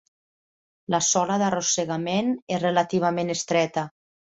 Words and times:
La 0.93 1.01
sola 1.09 1.37
d'arrossegament 1.43 2.35
és 2.59 2.67
relativament 2.67 3.35
estreta. 3.41 3.91